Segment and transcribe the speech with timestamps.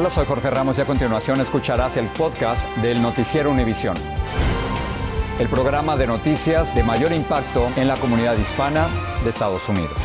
[0.00, 3.96] Hola, soy Jorge Ramos y a continuación escucharás el podcast del Noticiero Univisión.
[5.40, 8.86] El programa de noticias de mayor impacto en la comunidad hispana
[9.24, 9.96] de Estados Unidos.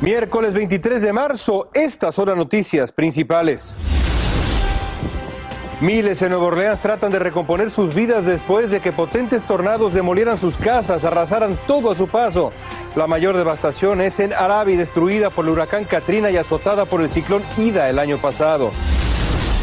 [0.00, 3.74] Miércoles 23 de marzo, estas son las noticias principales.
[5.80, 10.38] Miles en Nueva Orleans tratan de recomponer sus vidas después de que potentes tornados demolieran
[10.38, 12.50] sus casas, arrasaran todo a su paso.
[12.94, 17.10] La mayor devastación es en Arabi, destruida por el huracán Katrina y azotada por el
[17.10, 18.70] ciclón Ida el año pasado.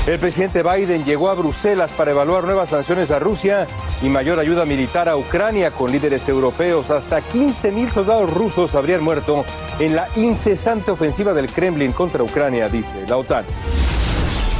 [0.06, 3.66] El presidente Biden llegó a Bruselas para evaluar nuevas sanciones a Rusia
[4.04, 6.92] y mayor ayuda militar a Ucrania con líderes europeos.
[6.92, 9.46] Hasta 15 mil soldados rusos habrían muerto
[9.80, 13.46] en la incesante ofensiva del Kremlin contra Ucrania, dice la OTAN.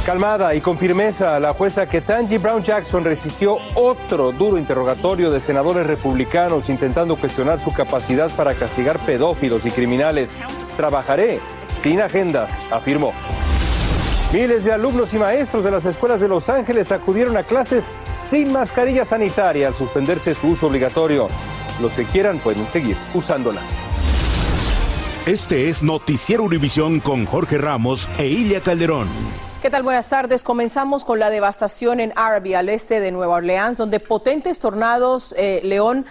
[0.04, 5.86] Calmada y con firmeza, la jueza Ketanji Brown Jackson resistió otro duro interrogatorio de senadores
[5.86, 10.32] republicanos intentando cuestionar su capacidad para castigar pedófilos y criminales.
[10.76, 11.40] Trabajaré
[11.82, 13.14] sin agendas, afirmó.
[14.30, 17.84] Miles de alumnos y maestros de las escuelas de Los Ángeles acudieron a clases
[18.28, 21.28] sin mascarilla sanitaria al suspenderse su uso obligatorio.
[21.80, 23.62] Los que quieran pueden seguir usándola.
[25.24, 29.08] Este es Noticiero Univisión con Jorge Ramos e Ilia Calderón.
[29.64, 29.82] ¿Qué tal?
[29.82, 30.42] Buenas tardes.
[30.44, 35.62] Comenzamos con la devastación en Arabi, al este de Nueva Orleans, donde potentes tornados, eh,
[35.64, 36.04] León,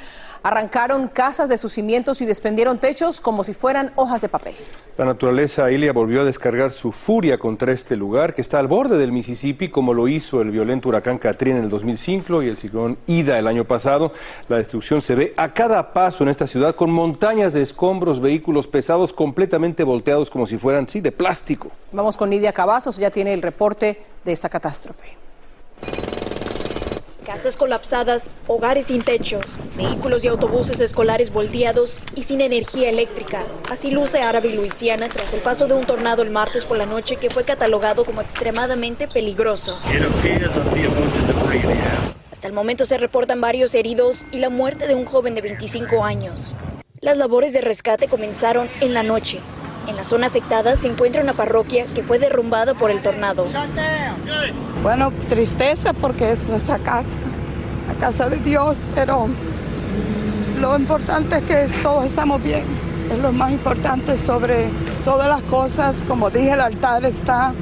[0.44, 4.56] arrancaron casas de sus cimientos y desprendieron techos como si fueran hojas de papel.
[4.98, 8.98] La naturaleza Ilia volvió a descargar su furia contra este lugar que está al borde
[9.00, 12.98] del Mississippi, como lo hizo el violento huracán Katrina en el 2005 y el ciclón
[13.08, 14.12] Ida el año pasado.
[14.50, 18.68] La destrucción se ve a cada paso en esta ciudad con montañas de escombros, vehículos
[18.68, 21.72] pesados completamente volteados como si fueran, sí, de plástico.
[21.92, 25.23] Vamos con Nidia Cavazos, ya tiene el reporte de esta catástrofe.
[27.44, 29.44] Casas colapsadas, hogares sin techos,
[29.76, 33.44] vehículos y autobuses escolares volteados y sin energía eléctrica.
[33.70, 37.18] Así luce Árabe Luisiana tras el paso de un tornado el martes por la noche
[37.18, 39.78] que fue catalogado como extremadamente peligroso.
[42.32, 46.06] Hasta el momento se reportan varios heridos y la muerte de un joven de 25
[46.06, 46.56] años.
[47.02, 49.42] Las labores de rescate comenzaron en la noche.
[49.88, 53.46] En la zona afectada se encuentra una parroquia que fue derrumbada por el tornado.
[54.82, 57.18] Bueno, tristeza porque es nuestra casa,
[57.88, 59.28] la casa de Dios, pero
[60.60, 62.64] lo importante es que todos estamos bien.
[63.12, 64.70] Es lo más importante sobre
[65.04, 66.04] todas las cosas.
[66.08, 67.54] Como dije, el altar está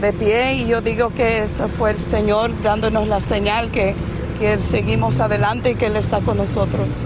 [0.00, 3.94] de pie y yo digo que eso fue el Señor dándonos la señal que,
[4.40, 7.04] que seguimos adelante y que Él está con nosotros.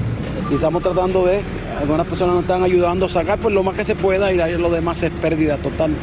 [0.50, 1.42] Y estamos tratando de,
[1.78, 4.70] algunas personas nos están ayudando a sacar por lo más que se pueda y lo
[4.70, 5.94] demás es pérdida total.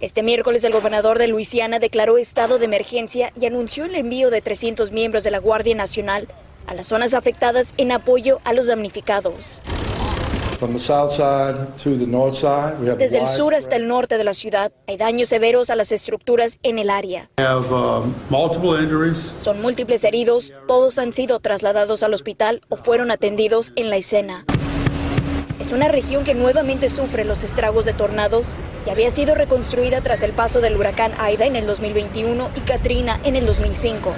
[0.00, 4.42] Este miércoles el gobernador de Luisiana declaró estado de emergencia y anunció el envío de
[4.42, 6.28] 300 miembros de la Guardia Nacional
[6.66, 9.62] a las zonas afectadas en apoyo a los damnificados.
[12.98, 16.58] Desde el sur hasta el norte de la ciudad hay daños severos a las estructuras
[16.62, 17.30] en el área.
[19.38, 24.44] Son múltiples heridos, todos han sido trasladados al hospital o fueron atendidos en la escena.
[25.60, 28.54] Es una región que nuevamente sufre los estragos de tornados
[28.86, 33.18] y había sido reconstruida tras el paso del huracán Aida en el 2021 y Katrina
[33.24, 34.12] en el 2005.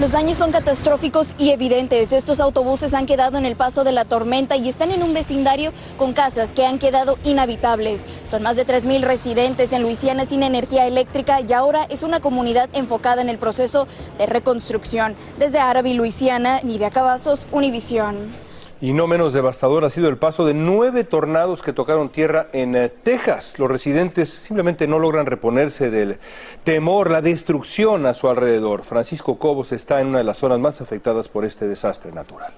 [0.00, 2.12] Los daños son catastróficos y evidentes.
[2.12, 5.74] Estos autobuses han quedado en el paso de la tormenta y están en un vecindario
[5.98, 8.06] con casas que han quedado inhabitables.
[8.24, 12.70] Son más de 3.000 residentes en Luisiana sin energía eléctrica y ahora es una comunidad
[12.72, 15.16] enfocada en el proceso de reconstrucción.
[15.38, 18.49] Desde Arabi, Luisiana, Nidia Cavazos, Univisión.
[18.82, 22.74] Y no menos devastador ha sido el paso de nueve tornados que tocaron tierra en
[22.74, 23.58] eh, Texas.
[23.58, 26.18] Los residentes simplemente no logran reponerse del
[26.64, 28.84] temor, la destrucción a su alrededor.
[28.84, 32.54] Francisco Cobos está en una de las zonas más afectadas por este desastre natural.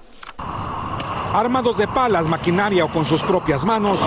[1.34, 3.98] Armados de palas, maquinaria o con sus propias manos,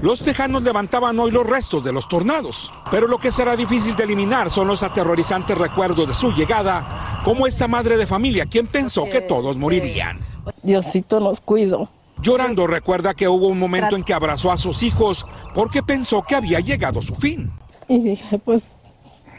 [0.00, 2.72] los tejanos levantaban hoy los restos de los tornados.
[2.90, 7.46] Pero lo que será difícil de eliminar son los aterrorizantes recuerdos de su llegada, como
[7.46, 10.31] esta madre de familia quien pensó que todos morirían.
[10.62, 11.88] Diosito nos cuido.
[12.22, 16.36] Llorando recuerda que hubo un momento en que abrazó a sus hijos porque pensó que
[16.36, 17.50] había llegado su fin.
[17.88, 18.62] Y dije, pues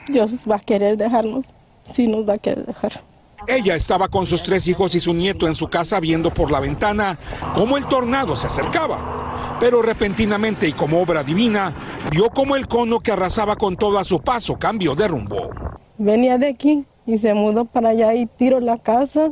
[0.08, 1.48] Dios va a querer dejarnos,
[1.86, 3.04] sí nos va a querer dejar.
[3.48, 6.60] Ella estaba con sus tres hijos y su nieto en su casa viendo por la
[6.60, 7.18] ventana
[7.56, 9.58] cómo el tornado se acercaba.
[9.60, 11.74] Pero repentinamente y como obra divina,
[12.12, 15.50] vio como el cono que arrasaba con todo a su paso cambió de rumbo.
[15.98, 19.32] Venía de aquí y se mudó para allá y tiró la casa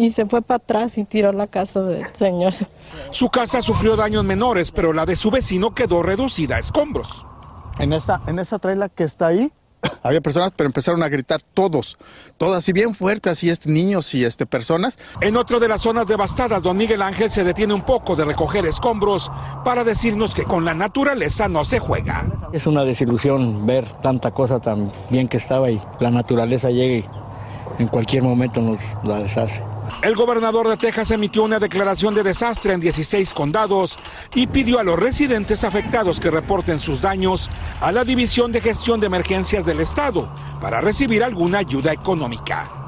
[0.00, 2.54] y se fue para atrás y tiró la casa del señor.
[3.10, 7.26] Su casa sufrió daños menores, pero la de su vecino quedó reducida a escombros.
[7.78, 9.52] En esa, en esa traila que está ahí,
[10.02, 11.98] había personas, pero empezaron a gritar todos,
[12.38, 14.98] todas así bien fuertes, así este, niños y este, personas.
[15.20, 18.64] En otra de las zonas devastadas, don Miguel Ángel se detiene un poco de recoger
[18.64, 19.30] escombros
[19.66, 22.24] para decirnos que con la naturaleza no se juega.
[22.54, 27.19] Es una desilusión ver tanta cosa tan bien que estaba y la naturaleza llega y
[27.80, 29.62] en cualquier momento nos la deshace.
[30.02, 33.98] El gobernador de Texas emitió una declaración de desastre en 16 condados
[34.34, 37.50] y pidió a los residentes afectados que reporten sus daños
[37.80, 40.28] a la División de Gestión de Emergencias del Estado
[40.60, 42.79] para recibir alguna ayuda económica.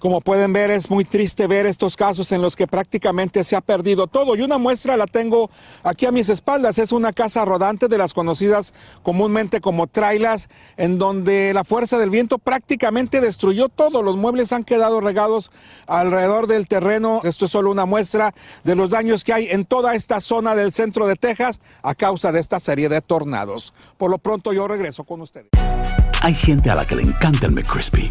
[0.00, 3.60] Como pueden ver, es muy triste ver estos casos en los que prácticamente se ha
[3.60, 4.34] perdido todo.
[4.34, 5.50] Y una muestra la tengo
[5.82, 6.78] aquí a mis espaldas.
[6.78, 10.48] Es una casa rodante de las conocidas comúnmente como trailas,
[10.78, 14.02] en donde la fuerza del viento prácticamente destruyó todo.
[14.02, 15.50] Los muebles han quedado regados
[15.86, 17.20] alrededor del terreno.
[17.22, 20.72] Esto es solo una muestra de los daños que hay en toda esta zona del
[20.72, 23.74] centro de Texas a causa de esta serie de tornados.
[23.98, 25.50] Por lo pronto yo regreso con ustedes.
[26.22, 28.10] Hay gente a la que le encanta el McCrispy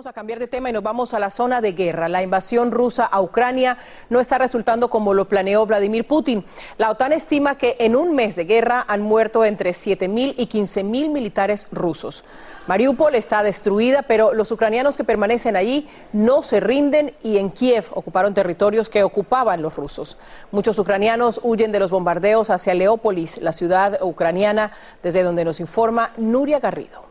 [0.00, 2.08] Vamos a cambiar de tema y nos vamos a la zona de guerra.
[2.08, 3.76] La invasión rusa a Ucrania
[4.08, 6.42] no está resultando como lo planeó Vladimir Putin.
[6.78, 11.10] La OTAN estima que en un mes de guerra han muerto entre 7.000 y 15.000
[11.10, 12.24] militares rusos.
[12.66, 17.90] Mariupol está destruida, pero los ucranianos que permanecen allí no se rinden y en Kiev
[17.92, 20.16] ocuparon territorios que ocupaban los rusos.
[20.50, 26.14] Muchos ucranianos huyen de los bombardeos hacia Leópolis, la ciudad ucraniana, desde donde nos informa
[26.16, 27.09] Nuria Garrido.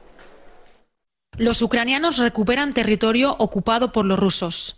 [1.39, 4.75] Los ucranianos recuperan territorio ocupado por los rusos.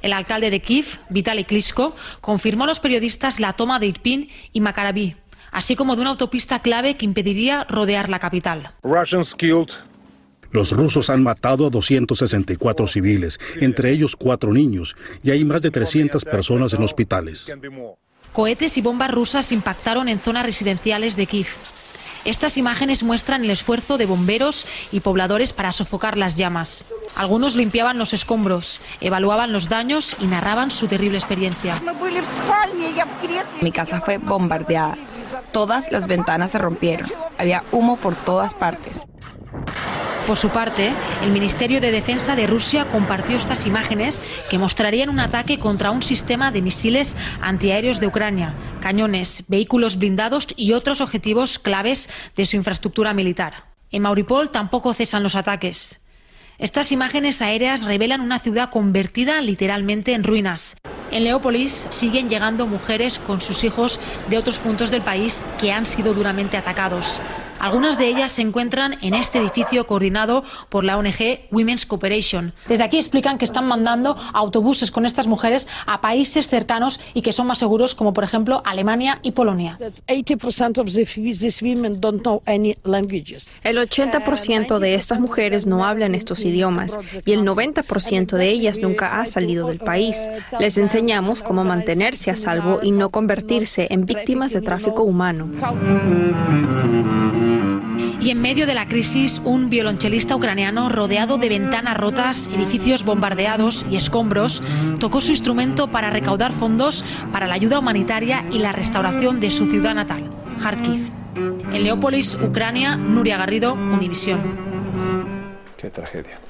[0.00, 4.60] El alcalde de Kiev, Vitaly Klitschko, confirmó a los periodistas la toma de Irpin y
[4.60, 5.16] Makaraví,
[5.50, 8.70] así como de una autopista clave que impediría rodear la capital.
[10.52, 14.94] Los rusos han matado a 264 civiles, entre ellos cuatro niños,
[15.24, 17.52] y hay más de 300 personas en hospitales.
[18.32, 21.48] Cohetes y bombas rusas impactaron en zonas residenciales de Kiev.
[22.24, 26.86] Estas imágenes muestran el esfuerzo de bomberos y pobladores para sofocar las llamas.
[27.16, 31.74] Algunos limpiaban los escombros, evaluaban los daños y narraban su terrible experiencia.
[33.60, 34.96] Mi casa fue bombardeada.
[35.52, 37.10] Todas las ventanas se rompieron.
[37.38, 39.06] Había humo por todas partes.
[40.26, 40.90] Por su parte,
[41.22, 46.00] el Ministerio de Defensa de Rusia compartió estas imágenes que mostrarían un ataque contra un
[46.00, 52.56] sistema de misiles antiaéreos de Ucrania, cañones, vehículos blindados y otros objetivos claves de su
[52.56, 53.66] infraestructura militar.
[53.90, 56.00] En Mauripol tampoco cesan los ataques.
[56.58, 60.76] Estas imágenes aéreas revelan una ciudad convertida literalmente en ruinas.
[61.10, 64.00] En Leópolis siguen llegando mujeres con sus hijos
[64.30, 67.20] de otros puntos del país que han sido duramente atacados.
[67.64, 72.52] Algunas de ellas se encuentran en este edificio coordinado por la ONG Women's Cooperation.
[72.68, 77.32] Desde aquí explican que están mandando autobuses con estas mujeres a países cercanos y que
[77.32, 79.78] son más seguros, como por ejemplo Alemania y Polonia.
[83.64, 89.20] El 80% de estas mujeres no hablan estos idiomas y el 90% de ellas nunca
[89.20, 90.28] ha salido del país.
[90.60, 95.50] Les enseñamos cómo mantenerse a salvo y no convertirse en víctimas de tráfico humano.
[98.24, 103.84] Y en medio de la crisis, un violonchelista ucraniano rodeado de ventanas rotas, edificios bombardeados
[103.90, 104.62] y escombros,
[104.98, 109.66] tocó su instrumento para recaudar fondos para la ayuda humanitaria y la restauración de su
[109.66, 110.26] ciudad natal,
[110.58, 111.10] Kharkiv.
[111.36, 114.40] En Leópolis, Ucrania, Nuria Garrido, Univisión.
[115.76, 116.43] Qué tragedia.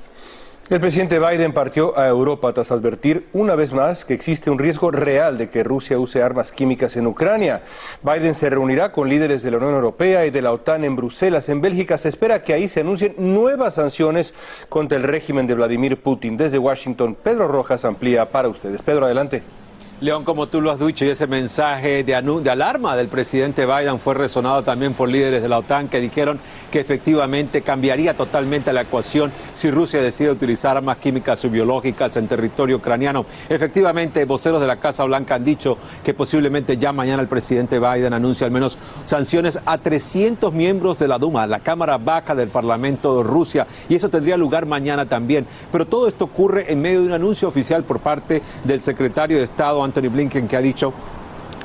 [0.71, 4.91] El presidente Biden partió a Europa tras advertir una vez más que existe un riesgo
[4.91, 7.61] real de que Rusia use armas químicas en Ucrania.
[8.03, 11.51] Biden se reunirá con líderes de la Unión Europea y de la OTAN en Bruselas.
[11.51, 14.33] En Bélgica se espera que ahí se anuncien nuevas sanciones
[14.71, 16.39] contra el régimen de Vladimir Putin.
[16.39, 18.81] Desde Washington, Pedro Rojas amplía para ustedes.
[18.81, 19.43] Pedro, adelante.
[20.01, 24.15] León, como tú lo has dicho, y ese mensaje de, alarma del presidente Biden fue
[24.15, 26.41] resonado también por líderes de la OTAN que dijeron
[26.73, 32.27] que efectivamente cambiaría totalmente la ecuación si Rusia decide utilizar armas químicas o biológicas en
[32.27, 33.25] territorio ucraniano.
[33.49, 38.15] Efectivamente, voceros de la Casa Blanca han dicho que posiblemente ya mañana el presidente Biden
[38.15, 43.19] anuncie al menos sanciones a 300 miembros de la Duma, la Cámara Baja del Parlamento
[43.19, 45.47] de Rusia, y eso tendría lugar mañana también.
[45.71, 49.45] Pero todo esto ocurre en medio de un anuncio oficial por parte del secretario de
[49.45, 50.93] Estado, Anthony Blinken, que ha dicho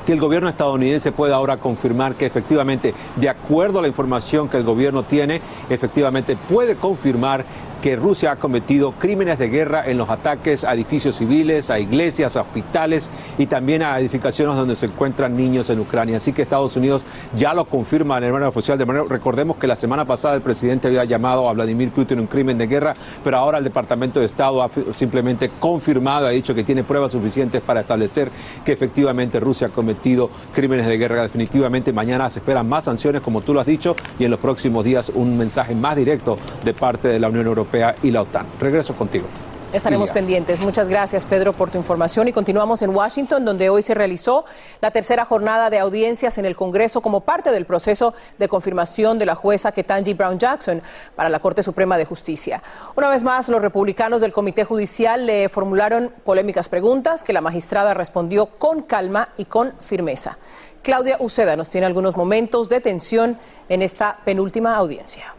[0.04, 4.56] que el gobierno estadounidense puede ahora confirmar que efectivamente, de acuerdo a la información que
[4.56, 7.44] el gobierno tiene, efectivamente puede confirmar
[7.80, 12.36] que Rusia ha cometido crímenes de guerra en los ataques a edificios civiles, a iglesias,
[12.36, 13.08] a hospitales
[13.38, 16.18] y también a edificaciones donde se encuentran niños en Ucrania.
[16.18, 17.02] Así que Estados Unidos
[17.36, 18.76] ya lo confirma en el manera oficial.
[18.76, 22.26] De manera, recordemos que la semana pasada el presidente había llamado a Vladimir Putin un
[22.26, 22.92] crimen de guerra,
[23.24, 27.62] pero ahora el Departamento de Estado ha simplemente confirmado, ha dicho que tiene pruebas suficientes
[27.62, 28.30] para establecer
[28.64, 31.22] que efectivamente Rusia ha cometido crímenes de guerra.
[31.22, 34.84] Definitivamente mañana se esperan más sanciones, como tú lo has dicho, y en los próximos
[34.84, 37.69] días un mensaje más directo de parte de la Unión Europea
[38.02, 38.46] y la OTAN.
[38.58, 39.26] Regreso contigo.
[39.72, 40.60] Estaremos pendientes.
[40.62, 42.26] Muchas gracias, Pedro, por tu información.
[42.26, 44.44] Y continuamos en Washington, donde hoy se realizó
[44.80, 49.26] la tercera jornada de audiencias en el Congreso como parte del proceso de confirmación de
[49.26, 50.82] la jueza Ketanji Brown Jackson
[51.14, 52.64] para la Corte Suprema de Justicia.
[52.96, 57.94] Una vez más, los republicanos del Comité Judicial le formularon polémicas preguntas que la magistrada
[57.94, 60.38] respondió con calma y con firmeza.
[60.82, 65.32] Claudia Uceda nos tiene algunos momentos de tensión en esta penúltima audiencia.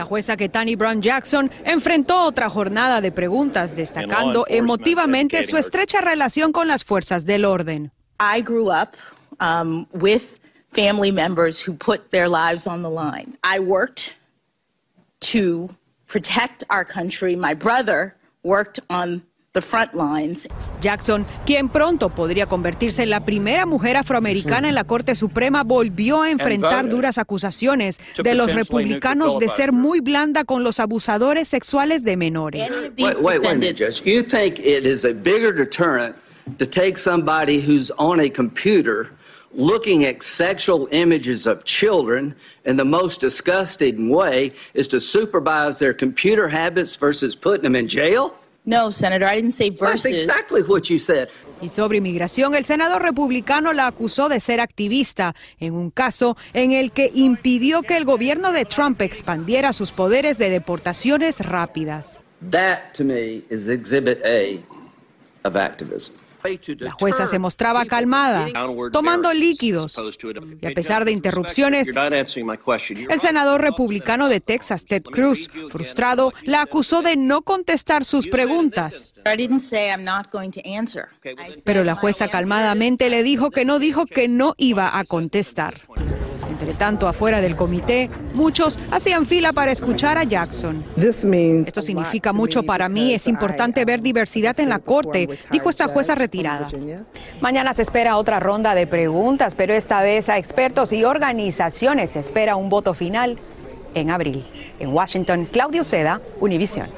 [0.00, 6.52] La jueza Ketani Brown Jackson enfrentó otra jornada de preguntas, destacando emotivamente su estrecha relación
[6.52, 7.92] con las fuerzas del orden.
[8.18, 8.96] I grew up
[9.40, 10.38] um, with
[10.72, 13.36] family members who put their lives on the line.
[13.44, 14.14] I worked
[15.32, 15.68] to
[16.06, 17.36] protect our country.
[17.36, 19.20] My brother worked on
[20.80, 26.22] Jackson, quien pronto podría convertirse en la primera mujer afroamericana en la Corte Suprema, volvió
[26.22, 32.04] a enfrentar duras acusaciones de los republicanos de ser muy blanda con los abusadores sexuales
[32.04, 32.68] de menores.
[34.04, 36.14] You think it is a bigger deterrent
[36.58, 39.10] to take somebody who's on a computer
[39.52, 45.92] looking at sexual images of children in the most disgusting way is to supervise their
[45.92, 48.36] computer habits versus putting them in jail?
[48.70, 50.04] No, Senator, I didn't say versus.
[50.04, 51.28] That's exactly what you said.
[51.60, 56.70] Y sobre inmigración, el senador republicano la acusó de ser activista en un caso en
[56.70, 62.20] el que impidió que el gobierno de Trump expandiera sus poderes de deportaciones rápidas.
[62.48, 64.60] That to me is exhibit A
[65.44, 66.14] of activism.
[66.78, 68.48] La jueza se mostraba calmada,
[68.92, 69.96] tomando líquidos.
[70.60, 77.02] Y a pesar de interrupciones, el senador republicano de Texas, Ted Cruz, frustrado, la acusó
[77.02, 79.14] de no contestar sus preguntas.
[81.64, 85.82] Pero la jueza calmadamente le dijo que no dijo que no iba a contestar.
[86.60, 90.84] Entre tanto, afuera del comité, muchos hacían fila para escuchar a Jackson.
[91.66, 93.14] Esto significa mucho para mí.
[93.14, 96.68] Es importante ver diversidad en la corte, dijo esta jueza retirada.
[97.40, 102.20] Mañana se espera otra ronda de preguntas, pero esta vez a expertos y organizaciones se
[102.20, 103.38] espera un voto final
[103.94, 104.46] en abril.
[104.78, 106.88] En Washington, Claudio Seda, Univision.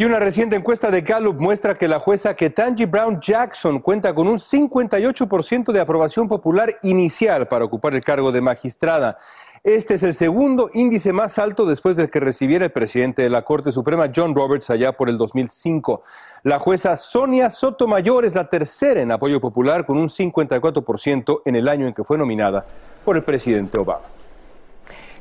[0.00, 4.28] Y una reciente encuesta de Gallup muestra que la jueza Ketanji Brown Jackson cuenta con
[4.28, 9.18] un 58% de aprobación popular inicial para ocupar el cargo de magistrada.
[9.64, 13.42] Este es el segundo índice más alto después de que recibiera el presidente de la
[13.42, 16.04] Corte Suprema, John Roberts, allá por el 2005.
[16.44, 21.66] La jueza Sonia Sotomayor es la tercera en apoyo popular con un 54% en el
[21.66, 22.64] año en que fue nominada
[23.04, 24.17] por el presidente Obama.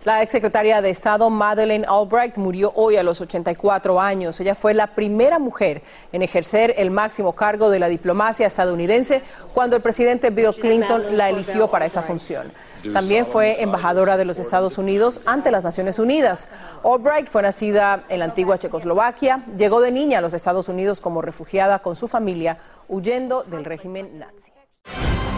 [0.08, 4.40] La exsecretaria de Estado Madeleine Albright murió hoy a los 84 años.
[4.40, 5.82] Ella fue la primera mujer
[6.14, 9.22] en ejercer el máximo cargo de la diplomacia estadounidense
[9.54, 12.54] cuando el presidente Bill Clinton la eligió para esa función.
[12.94, 16.48] También fue embajadora de los Estados Unidos ante las Naciones Unidas.
[16.86, 21.22] Albright fue nacida en la antigua Checoslovaquia, llegó de niña a los Estados Unidos como
[21.22, 24.54] refugiada con su familia, huyendo del régimen nazi.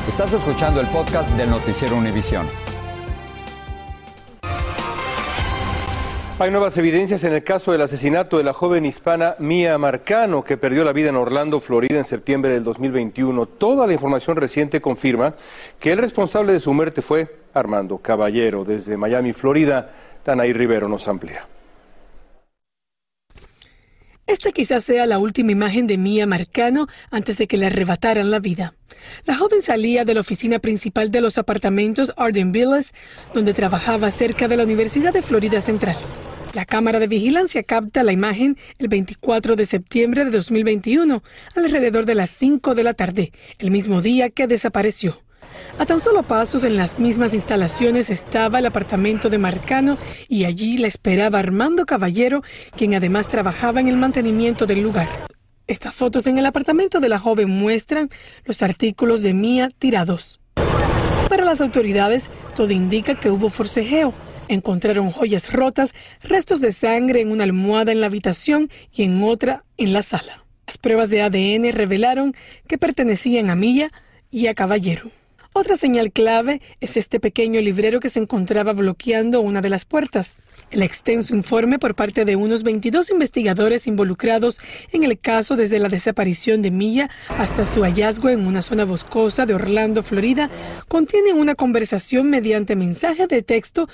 [0.07, 2.47] Estás escuchando el podcast del noticiero Univisión.
[6.41, 10.55] Hay nuevas evidencias en el caso del asesinato de la joven hispana Mia Marcano, que
[10.55, 13.45] perdió la vida en Orlando, Florida, en septiembre del 2021.
[13.45, 15.35] Toda la información reciente confirma
[15.81, 18.63] que el responsable de su muerte fue Armando Caballero.
[18.63, 19.91] Desde Miami, Florida,
[20.23, 21.45] Tanaí Rivero nos amplía.
[24.25, 28.39] Esta quizás sea la última imagen de Mia Marcano antes de que le arrebataran la
[28.39, 28.75] vida.
[29.25, 32.93] La joven salía de la oficina principal de los apartamentos Arden Villas,
[33.33, 35.97] donde trabajaba cerca de la Universidad de Florida Central.
[36.53, 41.21] La cámara de vigilancia capta la imagen el 24 de septiembre de 2021,
[41.55, 45.21] alrededor de las 5 de la tarde, el mismo día que desapareció.
[45.77, 50.79] A tan solo pasos en las mismas instalaciones estaba el apartamento de Marcano y allí
[50.79, 52.41] la esperaba Armando Caballero,
[52.75, 55.27] quien además trabajaba en el mantenimiento del lugar.
[55.67, 58.09] Estas fotos en el apartamento de la joven muestran
[58.45, 60.39] los artículos de Mía tirados.
[61.29, 64.15] Para las autoridades, todo indica que hubo forcejeo.
[64.49, 69.63] Encontraron joyas rotas, restos de sangre en una almohada en la habitación y en otra
[69.77, 70.43] en la sala.
[70.65, 72.33] Las pruebas de ADN revelaron
[72.67, 73.91] que pertenecían a Mía
[74.31, 75.11] y a Caballero.
[75.53, 80.37] Otra señal clave es este pequeño librero que se encontraba bloqueando una de las puertas.
[80.71, 84.59] El extenso informe por parte de unos 22 investigadores involucrados
[84.91, 89.45] en el caso desde la desaparición de Milla hasta su hallazgo en una zona boscosa
[89.45, 90.49] de Orlando, Florida,
[90.87, 93.89] contiene una conversación mediante mensaje de texto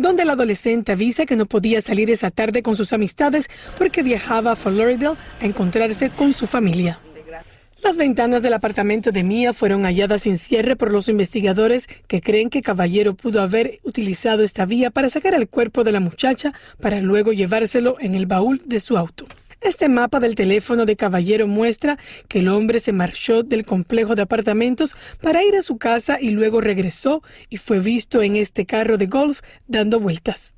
[0.00, 4.52] donde el adolescente avisa que no podía salir esa tarde con sus amistades porque viajaba
[4.52, 6.98] a Florida a encontrarse con su familia.
[7.82, 12.50] Las ventanas del apartamento de Mía fueron halladas sin cierre por los investigadores que creen
[12.50, 17.00] que Caballero pudo haber utilizado esta vía para sacar el cuerpo de la muchacha para
[17.00, 19.26] luego llevárselo en el baúl de su auto.
[19.60, 21.98] Este mapa del teléfono de Caballero muestra
[22.28, 26.30] que el hombre se marchó del complejo de apartamentos para ir a su casa y
[26.30, 30.54] luego regresó y fue visto en este carro de golf dando vueltas.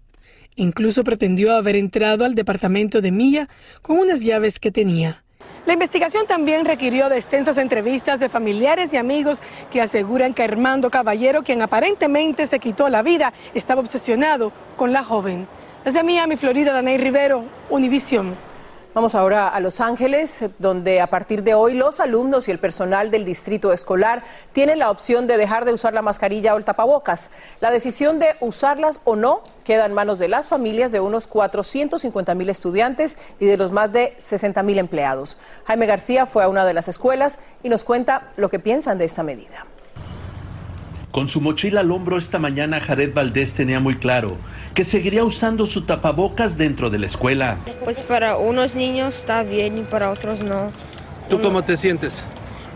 [0.54, 3.48] Incluso pretendió haber entrado al departamento de Mía
[3.80, 5.24] con unas llaves que tenía.
[5.66, 9.42] La investigación también requirió de extensas entrevistas de familiares y amigos
[9.72, 15.02] que aseguran que Armando Caballero, quien aparentemente se quitó la vida, estaba obsesionado con la
[15.02, 15.48] joven.
[15.84, 18.51] Desde Miami, Florida, Danay Rivero, Univisión.
[18.94, 23.10] Vamos ahora a Los Ángeles, donde a partir de hoy los alumnos y el personal
[23.10, 24.22] del distrito escolar
[24.52, 27.30] tienen la opción de dejar de usar la mascarilla o el tapabocas.
[27.60, 32.34] La decisión de usarlas o no queda en manos de las familias de unos 450
[32.34, 35.38] mil estudiantes y de los más de 60 mil empleados.
[35.64, 39.06] Jaime García fue a una de las escuelas y nos cuenta lo que piensan de
[39.06, 39.64] esta medida.
[41.12, 44.38] Con su mochila al hombro esta mañana, Jared Valdés tenía muy claro
[44.72, 47.58] que seguiría usando su tapabocas dentro de la escuela.
[47.84, 50.72] Pues para unos niños está bien y para otros no.
[51.28, 52.14] ¿Tú cómo te sientes?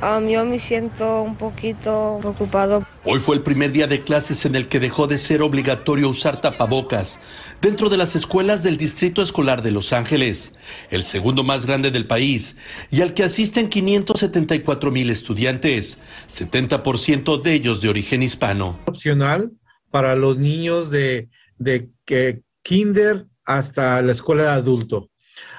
[0.02, 2.85] Um, yo me siento un poquito preocupado.
[3.08, 6.40] Hoy fue el primer día de clases en el que dejó de ser obligatorio usar
[6.40, 7.20] tapabocas
[7.62, 10.54] dentro de las escuelas del Distrito Escolar de Los Ángeles,
[10.90, 12.56] el segundo más grande del país,
[12.90, 18.76] y al que asisten 574 mil estudiantes, 70% de ellos de origen hispano.
[18.86, 19.52] Opcional
[19.92, 25.10] para los niños de, de que kinder hasta la escuela de adulto.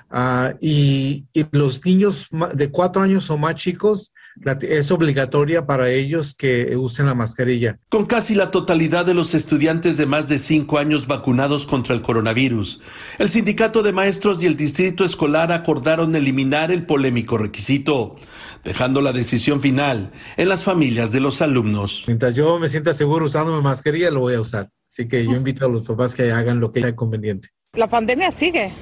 [0.10, 4.14] Ah, y, los niños de cuatro años o más chicos
[4.62, 7.80] es obligatoria para ellos que usen la mascarilla.
[7.90, 12.02] Con casi la totalidad de los estudiantes de más de cinco años vacunados contra el
[12.02, 12.82] coronavirus,
[13.18, 18.16] el sindicato de maestros y el distrito escolar acordaron eliminar el polémico requisito,
[18.64, 22.04] dejando la decisión final en las familias de los alumnos.
[22.08, 24.70] Mientras yo me sienta seguro usando mi mascarilla, lo voy a usar.
[24.88, 27.50] Así que yo invito a los papás que hagan lo que sea conveniente.
[27.74, 28.74] La pandemia sigue,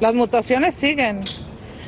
[0.00, 1.20] las mutaciones siguen.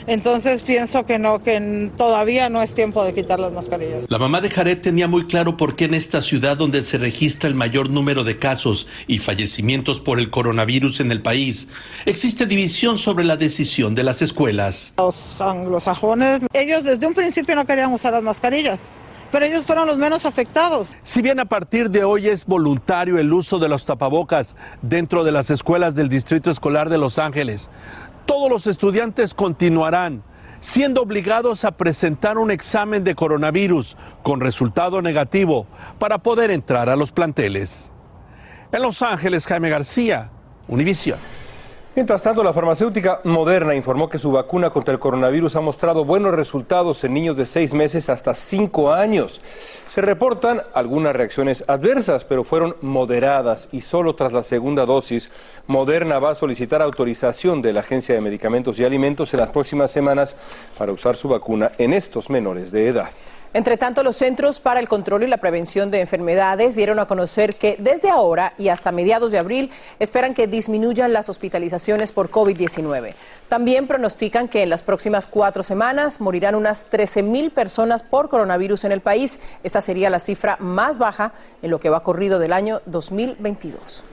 [0.07, 4.07] Entonces pienso que no, que todavía no es tiempo de quitar las mascarillas.
[4.09, 7.49] La mamá de Jared tenía muy claro por qué en esta ciudad donde se registra
[7.49, 11.69] el mayor número de casos y fallecimientos por el coronavirus en el país,
[12.07, 14.95] existe división sobre la decisión de las escuelas.
[14.99, 18.91] Los anglosajones, ellos desde un principio no querían usar las mascarillas
[19.31, 20.97] pero ellos fueron los menos afectados.
[21.03, 25.33] Si bien a partir de hoy es voluntario el uso de los tapabocas dentro de
[25.33, 27.71] las escuelas del Distrito Escolar de Los Ángeles,
[28.31, 30.23] todos los estudiantes continuarán
[30.61, 35.67] siendo obligados a presentar un examen de coronavirus con resultado negativo
[35.99, 37.91] para poder entrar a los planteles.
[38.71, 40.31] En Los Ángeles, Jaime García,
[40.69, 41.19] Univision.
[41.97, 46.33] Mientras tanto, la farmacéutica Moderna informó que su vacuna contra el coronavirus ha mostrado buenos
[46.33, 49.41] resultados en niños de seis meses hasta cinco años.
[49.89, 55.31] Se reportan algunas reacciones adversas, pero fueron moderadas y solo tras la segunda dosis,
[55.67, 59.91] Moderna va a solicitar autorización de la Agencia de Medicamentos y Alimentos en las próximas
[59.91, 60.37] semanas
[60.79, 63.11] para usar su vacuna en estos menores de edad.
[63.53, 67.57] Entre tanto, los Centros para el Control y la Prevención de Enfermedades dieron a conocer
[67.57, 73.13] que desde ahora y hasta mediados de abril esperan que disminuyan las hospitalizaciones por COVID-19.
[73.49, 78.85] También pronostican que en las próximas cuatro semanas morirán unas 13 mil personas por coronavirus
[78.85, 79.41] en el país.
[79.65, 84.05] Esta sería la cifra más baja en lo que va corrido del año 2022.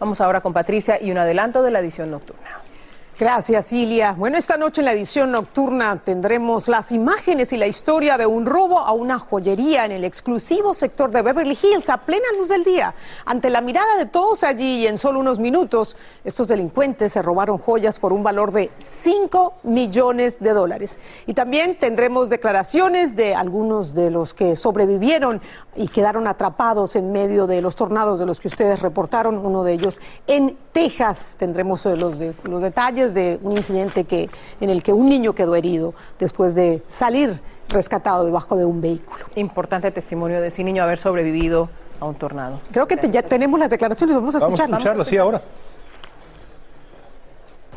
[0.00, 2.65] Vamos ahora con Patricia y un adelanto de la edición nocturna.
[3.18, 4.12] Gracias, Ilia.
[4.12, 8.44] Bueno, esta noche en la edición nocturna tendremos las imágenes y la historia de un
[8.44, 12.62] robo a una joyería en el exclusivo sector de Beverly Hills a plena luz del
[12.62, 12.94] día.
[13.24, 17.56] Ante la mirada de todos allí y en solo unos minutos, estos delincuentes se robaron
[17.56, 20.98] joyas por un valor de 5 millones de dólares.
[21.26, 25.40] Y también tendremos declaraciones de algunos de los que sobrevivieron
[25.74, 29.72] y quedaron atrapados en medio de los tornados de los que ustedes reportaron, uno de
[29.72, 31.36] ellos en Texas.
[31.38, 34.28] Tendremos eh, los, de, los detalles de un incidente que,
[34.60, 39.24] en el que un niño quedó herido después de salir rescatado debajo de un vehículo.
[39.34, 41.68] Importante testimonio de ese niño haber sobrevivido
[42.00, 42.60] a un tornado.
[42.70, 44.80] Creo que te, ya tenemos las declaraciones, vamos a Vamos a escucharlas.
[44.80, 45.40] escucharlo, sí, ahora.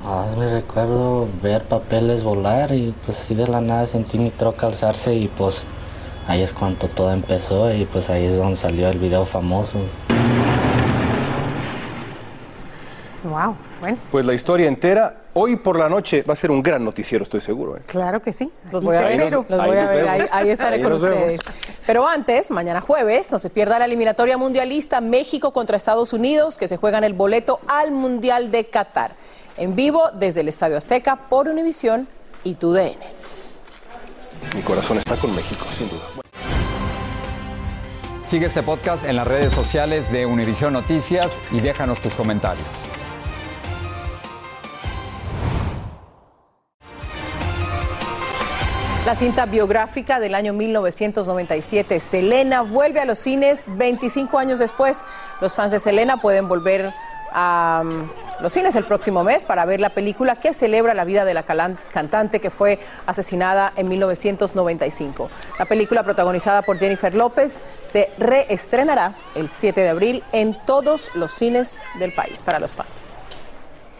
[0.05, 4.67] Ah, me recuerdo ver papeles volar y pues sí de la nada sentí mi troca
[4.67, 5.63] alzarse y pues
[6.27, 9.79] ahí es cuando todo empezó y pues ahí es donde salió el video famoso.
[13.23, 16.83] Wow, bueno, Pues la historia entera, hoy por la noche va a ser un gran
[16.85, 17.75] noticiero, estoy seguro.
[17.75, 17.81] ¿eh?
[17.85, 18.49] claro que sí.
[18.71, 21.03] Los voy a Ahí ver, los voy Ahí a ver, ahí, estaré Ahí con vemos.
[21.03, 21.41] ustedes.
[21.85, 26.67] Pero antes, mañana jueves, no se pierda la eliminatoria mundialista México contra Estados Unidos, que
[26.69, 29.11] se juega en el boleto al Mundial de Qatar.
[29.57, 32.07] En vivo desde el Estadio Azteca por Univisión
[32.45, 32.95] y TUDN.
[34.55, 36.01] Mi corazón está con México, sin duda.
[38.27, 42.65] Sigue este podcast en las redes sociales de Univision Noticias y déjanos tus comentarios.
[49.09, 55.03] La cinta biográfica del año 1997, Selena, vuelve a los cines 25 años después.
[55.41, 56.93] Los fans de Selena pueden volver
[57.31, 58.07] a um,
[58.39, 61.41] los cines el próximo mes para ver la película que celebra la vida de la
[61.41, 65.31] cantante que fue asesinada en 1995.
[65.57, 71.31] La película protagonizada por Jennifer López se reestrenará el 7 de abril en todos los
[71.31, 73.17] cines del país para los fans.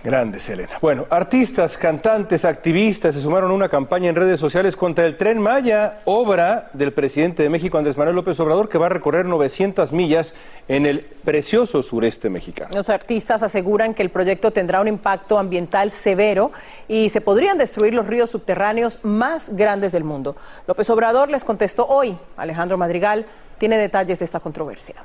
[0.03, 0.77] Grande, Selena.
[0.81, 5.41] Bueno, artistas, cantantes, activistas se sumaron a una campaña en redes sociales contra el Tren
[5.41, 9.91] Maya, obra del presidente de México, Andrés Manuel López Obrador, que va a recorrer 900
[9.91, 10.33] millas
[10.69, 12.69] en el precioso sureste mexicano.
[12.73, 16.51] Los artistas aseguran que el proyecto tendrá un impacto ambiental severo
[16.87, 20.37] y se podrían destruir los ríos subterráneos más grandes del mundo.
[20.65, 22.17] López Obrador les contestó hoy.
[22.37, 23.25] Alejandro Madrigal
[23.57, 24.95] tiene detalles de esta controversia.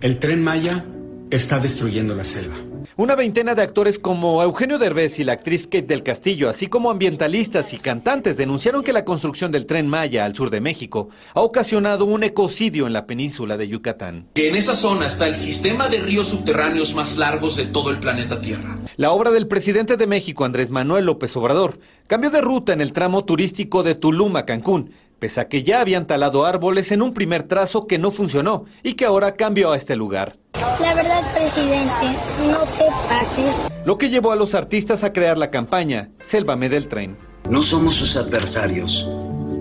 [0.00, 0.84] El tren Maya
[1.30, 2.56] está destruyendo la selva.
[2.96, 6.90] Una veintena de actores como Eugenio Derbez y la actriz Kate del Castillo, así como
[6.90, 11.40] ambientalistas y cantantes, denunciaron que la construcción del tren Maya al sur de México ha
[11.40, 14.26] ocasionado un ecocidio en la península de Yucatán.
[14.34, 17.98] Que en esa zona está el sistema de ríos subterráneos más largos de todo el
[17.98, 18.78] planeta Tierra.
[18.96, 22.92] La obra del presidente de México, Andrés Manuel López Obrador, cambió de ruta en el
[22.92, 24.90] tramo turístico de Tulum a Cancún,
[25.22, 28.94] pese a que ya habían talado árboles en un primer trazo que no funcionó y
[28.94, 30.36] que ahora cambió a este lugar.
[30.80, 32.06] La verdad, presidente,
[32.44, 33.70] no te pases.
[33.84, 37.16] Lo que llevó a los artistas a crear la campaña Sélvame del tren.
[37.48, 39.08] No somos sus adversarios,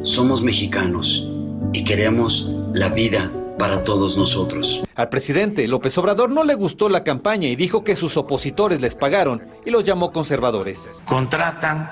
[0.02, 1.30] somos mexicanos
[1.74, 4.82] y queremos la vida para todos nosotros.
[4.96, 8.96] Al presidente López Obrador no le gustó la campaña y dijo que sus opositores les
[8.96, 10.82] pagaron y los llamó conservadores.
[11.06, 11.88] contratan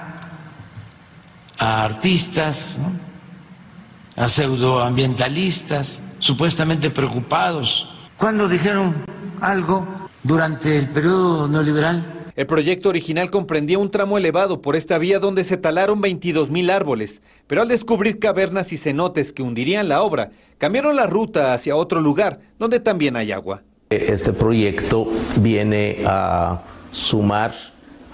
[1.59, 3.08] a artistas, ¿no?
[4.19, 7.87] A pseudoambientalistas, supuestamente preocupados.
[8.17, 8.93] ¿Cuándo dijeron
[9.39, 9.87] algo
[10.23, 12.05] durante el periodo neoliberal?
[12.35, 16.69] El proyecto original comprendía un tramo elevado por esta vía donde se talaron 22 mil
[16.69, 21.77] árboles, pero al descubrir cavernas y cenotes que hundirían la obra, cambiaron la ruta hacia
[21.77, 23.63] otro lugar donde también hay agua.
[23.89, 27.53] Este proyecto viene a sumar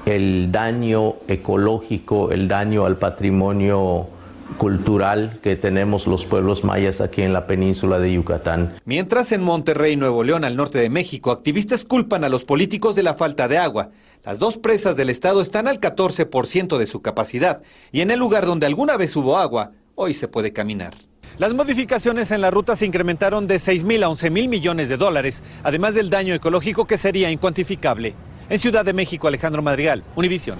[0.06, 4.10] el daño ecológico, el daño al patrimonio
[4.58, 8.76] cultural que tenemos los pueblos mayas aquí en la península de Yucatán.
[8.86, 13.04] Mientras en Monterrey, Nuevo León, al norte de México, activistas culpan a los políticos de
[13.04, 13.90] la falta de agua.
[14.24, 18.46] Las dos presas del estado están al 14% de su capacidad y en el lugar
[18.46, 20.96] donde alguna vez hubo agua, hoy se puede caminar.
[21.38, 24.96] Las modificaciones en la ruta se incrementaron de 6 mil a 11 mil millones de
[24.96, 28.16] dólares, además del daño ecológico que sería incuantificable.
[28.50, 30.58] En Ciudad de México, Alejandro Madrigal, Univisión.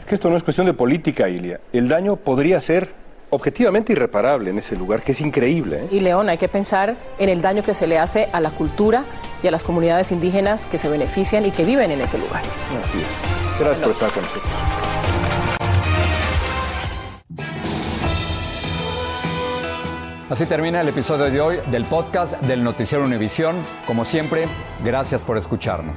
[0.00, 1.60] Es que esto no es cuestión de política, Ilia.
[1.72, 3.03] El daño podría ser
[3.34, 5.84] objetivamente irreparable en ese lugar, que es increíble.
[5.84, 5.88] ¿eh?
[5.90, 9.04] Y León, hay que pensar en el daño que se le hace a la cultura
[9.42, 12.42] y a las comunidades indígenas que se benefician y que viven en ese lugar.
[12.42, 13.60] Así es.
[13.60, 14.52] Gracias por estar con nosotros.
[20.30, 23.56] Así termina el episodio de hoy del podcast del Noticiero Univisión.
[23.86, 24.46] Como siempre,
[24.82, 25.96] gracias por escucharnos.